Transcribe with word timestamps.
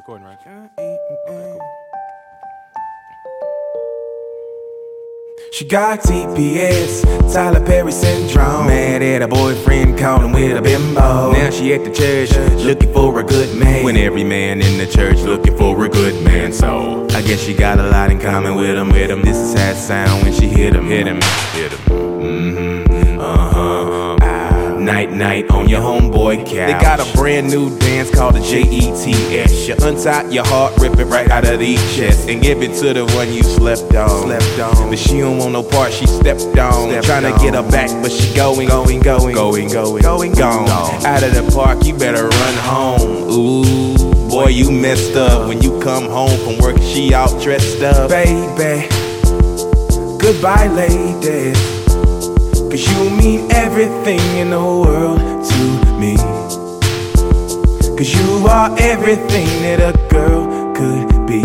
Recording, 0.00 0.28
right? 0.28 0.40
She 5.52 5.66
got 5.66 6.00
TPS, 6.00 7.02
Tyler 7.30 7.62
Perry 7.66 7.92
syndrome. 7.92 8.68
Mad 8.68 9.02
at 9.02 9.20
her 9.20 9.28
boyfriend 9.28 9.98
calling 9.98 10.32
with 10.32 10.56
a 10.56 10.62
bimbo. 10.62 11.32
Now 11.32 11.50
she 11.50 11.74
at 11.74 11.84
the 11.84 11.92
church 11.92 12.30
looking 12.64 12.90
for 12.94 13.20
a 13.20 13.22
good 13.22 13.54
man. 13.58 13.84
When 13.84 13.98
every 13.98 14.24
man 14.24 14.62
in 14.62 14.78
the 14.78 14.86
church 14.86 15.18
looking 15.18 15.54
for 15.58 15.84
a 15.84 15.88
good 15.90 16.24
man. 16.24 16.54
So 16.54 17.06
I 17.10 17.20
guess 17.20 17.40
she 17.40 17.52
got 17.52 17.78
a 17.78 17.86
lot 17.90 18.10
in 18.10 18.18
common 18.18 18.54
with 18.54 18.78
him. 18.78 18.88
With 18.88 19.10
him, 19.10 19.20
this 19.20 19.36
is 19.36 19.52
how 19.52 19.72
it 19.72 19.76
sound 19.76 20.22
when 20.22 20.32
she 20.32 20.46
hit 20.46 20.74
him. 20.74 20.86
Hit 20.86 21.08
him, 21.08 21.20
hit 21.52 21.72
him. 21.72 21.78
Mm-hmm. 21.90 23.20
Uh 23.20 23.50
huh. 23.50 23.89
Night 24.80 25.12
night 25.12 25.50
on 25.50 25.68
your 25.68 25.82
homeboy 25.82 26.46
couch. 26.46 26.54
They 26.54 26.72
got 26.72 27.00
a 27.00 27.16
brand 27.16 27.50
new 27.50 27.78
dance 27.80 28.10
called 28.10 28.36
the 28.36 28.40
J-E-T-S. 28.40 29.68
You 29.68 29.74
untie 29.82 30.30
your 30.30 30.46
heart, 30.46 30.72
rip 30.78 30.98
it 30.98 31.04
right 31.04 31.30
out 31.30 31.46
of 31.46 31.58
the 31.58 31.76
chest, 31.94 32.30
and 32.30 32.40
give 32.40 32.62
it 32.62 32.74
to 32.80 32.94
the 32.94 33.04
one 33.14 33.30
you 33.30 33.42
slept 33.42 33.94
on. 33.94 34.22
Slept 34.22 34.58
on. 34.58 34.88
But 34.88 34.98
she 34.98 35.18
don't 35.18 35.36
want 35.36 35.52
no 35.52 35.62
part, 35.62 35.92
she 35.92 36.06
stepped 36.06 36.58
on. 36.58 36.88
Stepped 36.88 37.06
Trying 37.06 37.30
to 37.30 37.38
get 37.44 37.54
her 37.54 37.70
back, 37.70 37.90
but 38.02 38.10
she 38.10 38.34
going, 38.34 38.68
going, 38.68 39.00
going, 39.00 39.34
going, 39.34 39.68
going, 39.68 40.02
going, 40.02 40.32
gone. 40.32 40.68
Out 41.04 41.22
of 41.24 41.34
the 41.34 41.52
park, 41.54 41.84
you 41.84 41.94
better 41.94 42.26
run 42.26 42.54
home. 42.54 43.30
Ooh, 43.30 44.30
boy, 44.30 44.46
you 44.46 44.70
messed 44.70 45.14
up 45.14 45.46
when 45.46 45.60
you 45.60 45.78
come 45.80 46.06
home 46.06 46.38
from 46.38 46.56
work. 46.56 46.80
She 46.80 47.12
all 47.12 47.38
dressed 47.38 47.82
up, 47.82 48.08
baby. 48.08 48.88
Goodbye, 50.18 50.68
lady. 50.68 51.79
Cause 52.70 52.86
you 52.88 53.10
mean 53.10 53.50
everything 53.50 54.20
in 54.38 54.50
the 54.50 54.60
world 54.60 55.18
to 55.18 55.62
me. 55.98 56.14
Cause 57.98 58.14
you 58.14 58.46
are 58.46 58.70
everything 58.78 59.48
that 59.62 59.80
a 59.80 59.92
girl 60.08 60.46
could 60.72 61.26
be. 61.26 61.42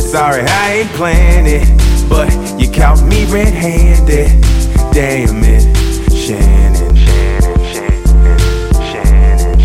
Sorry, 0.00 0.40
I 0.40 0.72
ain't 0.78 0.90
planned 0.92 1.46
it, 1.46 1.68
but 2.08 2.32
you 2.58 2.72
caught 2.72 3.04
me 3.04 3.26
red 3.26 3.52
handed. 3.52 4.30
Damn 4.94 5.44
it, 5.44 5.62
Shannon. 6.10 6.96
Shannon, 6.96 7.58
Shannon, 7.70 8.40
Shannon, 8.80 9.60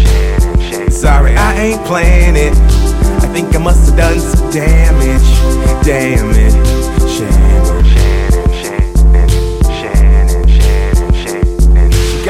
Shannon. 0.60 0.92
Sorry, 0.92 1.38
I 1.38 1.56
ain't 1.56 1.86
playing 1.86 2.36
it. 2.36 2.54
I 3.24 3.28
think 3.32 3.56
I 3.56 3.60
must 3.60 3.88
have 3.88 3.98
done 3.98 4.20
some 4.20 4.52
damage. 4.52 5.01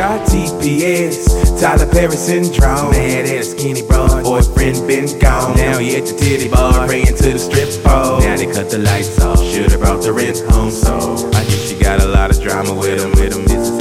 Got 0.01 0.27
TPS, 0.27 1.61
Tyler 1.61 1.85
Perry 1.85 2.17
syndrome. 2.17 2.89
Mad 2.89 3.27
at 3.27 3.37
a 3.37 3.43
skinny 3.43 3.83
bro, 3.83 4.07
boyfriend 4.23 4.87
been 4.87 5.05
gone. 5.19 5.55
Now 5.55 5.77
he 5.77 5.95
at 5.95 6.07
the 6.07 6.13
titty 6.13 6.49
bar, 6.49 6.87
praying 6.87 7.05
to 7.05 7.29
the 7.33 7.37
strip 7.37 7.69
pole. 7.83 8.19
Now 8.19 8.35
they 8.35 8.51
cut 8.51 8.71
the 8.71 8.79
lights 8.79 9.21
off, 9.21 9.37
should've 9.37 9.79
brought 9.79 10.01
the 10.01 10.11
rent 10.11 10.39
home. 10.49 10.71
So 10.71 11.29
I 11.37 11.43
guess 11.43 11.69
she 11.69 11.77
got 11.77 12.01
a 12.01 12.07
lot 12.07 12.31
of 12.31 12.41
drama 12.41 12.73
with 12.73 12.99
him. 12.99 13.11
With 13.11 13.37
him, 13.37 13.45
this 13.45 13.69
is 13.69 13.80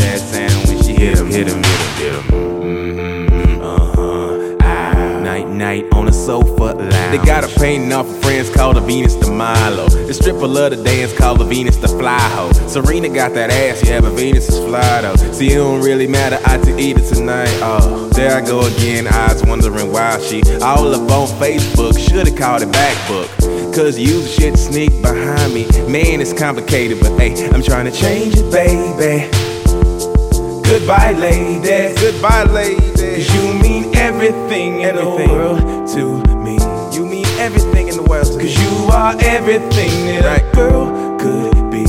painting 7.60 7.92
off 7.92 8.08
of 8.08 8.22
friends 8.22 8.48
called 8.48 8.76
the 8.76 8.80
Venus 8.80 9.14
de 9.14 9.30
Milo. 9.30 9.86
The 9.88 10.14
stripper 10.14 10.46
love 10.46 10.72
to 10.72 10.82
dance 10.82 11.12
called 11.12 11.40
the 11.40 11.44
Venus 11.44 11.76
the 11.76 11.88
Fly 11.88 12.18
Ho. 12.18 12.50
Serena 12.66 13.08
got 13.08 13.34
that 13.34 13.50
ass, 13.50 13.86
yeah, 13.86 14.00
but 14.00 14.12
Venus 14.12 14.48
is 14.48 14.58
fly 14.64 15.02
though. 15.02 15.14
See, 15.32 15.52
it 15.52 15.56
don't 15.56 15.82
really 15.82 16.06
matter, 16.06 16.38
I 16.46 16.56
to 16.56 16.78
eat 16.78 16.96
it 16.96 17.14
tonight. 17.14 17.50
Oh, 17.60 18.08
there 18.14 18.36
I 18.36 18.40
go 18.40 18.66
again, 18.66 19.06
eyes 19.06 19.44
wondering 19.44 19.92
why 19.92 20.18
she 20.20 20.42
all 20.62 20.94
up 20.94 21.10
on 21.10 21.28
Facebook. 21.38 21.98
Should've 21.98 22.36
called 22.36 22.62
it 22.62 22.72
back 22.72 22.96
book. 23.06 23.28
Cause 23.74 23.98
you 23.98 24.22
shit 24.22 24.58
sneak 24.58 24.90
behind 25.02 25.52
me. 25.52 25.64
Man, 25.86 26.20
it's 26.20 26.32
complicated, 26.32 26.98
but 27.00 27.16
hey, 27.18 27.48
I'm 27.50 27.62
trying 27.62 27.84
to 27.84 27.92
change 27.92 28.34
it, 28.36 28.50
baby. 28.50 29.30
Goodbye, 30.64 31.12
lady. 31.12 31.94
Goodbye, 32.00 32.44
lady. 32.44 32.80
Cause 32.92 33.34
you 33.34 33.52
mean 33.60 33.94
everything 33.96 34.80
in 34.80 34.96
everything. 34.96 35.28
the 35.28 35.34
world 35.34 35.88
to 35.88 35.96
me. 35.98 35.98
You 36.04 36.26
mean 36.26 36.29
everything 37.40 37.88
in 37.88 37.96
the 37.96 38.02
world 38.02 38.26
to 38.26 38.38
Cause 38.38 38.54
you 38.60 38.92
are 38.92 39.16
everything 39.20 39.90
that 40.12 40.24
right. 40.28 40.44
a 40.44 40.54
girl 40.54 40.84
could 41.18 41.70
be. 41.72 41.88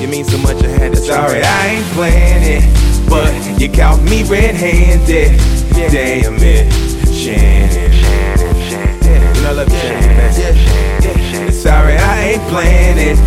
You 0.00 0.08
mean 0.08 0.24
so 0.24 0.36
much 0.38 0.62
I 0.62 0.68
had 0.68 0.92
to 0.92 1.00
Sorry, 1.00 1.40
I 1.42 1.66
ain't 1.74 1.86
playing 1.96 2.44
it. 2.60 2.64
But 3.08 3.32
you 3.58 3.68
caught 3.72 4.02
me 4.02 4.22
red 4.24 4.54
handed. 4.54 5.32
Yeah. 5.74 5.88
Damn 5.88 6.36
it, 6.36 6.68
Shannon. 7.08 7.92
Shannon, 7.92 8.54
Shannon. 8.68 9.34
You 9.36 9.42
know, 9.42 9.48
I 9.48 9.52
love 9.52 9.68
you, 9.72 9.78
Shannon. 9.80 10.30
Yeah. 10.36 10.54
Yeah. 11.00 11.50
Sorry, 11.50 11.96
I 11.96 12.36
ain't 12.36 12.42
playing 12.52 12.98
it. 12.98 13.18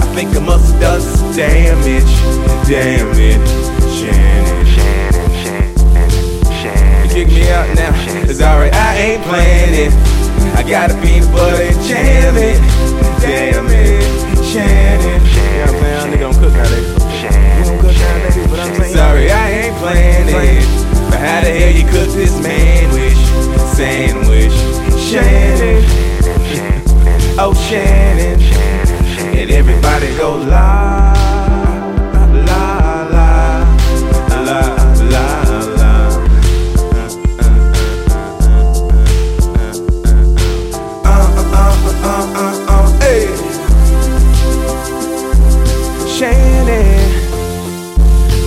I 0.00 0.06
think 0.14 0.34
I 0.34 0.40
must 0.40 0.72
have 0.72 0.80
done 0.80 1.00
some 1.00 1.32
damage. 1.36 2.12
Damn 2.66 3.12
it, 3.12 3.40
Gotta 10.70 10.94
peanut 11.02 11.32
butter 11.32 11.62
and 11.62 11.80
jam 11.82 12.36
it. 12.36 12.60
Damn 13.20 13.66
it, 13.66 14.44
Shannon. 14.44 15.20
Yeah, 15.26 15.66
I'm 15.66 15.74
saying, 15.80 16.12
nigga 16.12 16.20
don't 16.20 16.34
cook 16.34 16.52
nowadays. 16.52 16.86
You 17.58 17.64
don't 17.64 17.80
cook 17.80 18.48
but 18.48 18.60
I'm. 18.60 18.74
Sorry, 18.84 19.32
I 19.32 19.50
ain't 19.50 19.76
playing 19.78 20.28
it. 20.28 20.62
But 21.10 21.18
how 21.18 21.40
the 21.40 21.50
hell 21.50 21.72
you 21.72 21.82
cook 21.82 22.14
this 22.14 22.30
sandwich? 22.40 22.69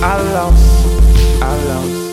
I 0.06 0.20
lost, 0.34 1.42
I 1.42 1.64
lost. 1.64 2.03